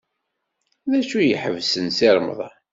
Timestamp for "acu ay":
0.99-1.31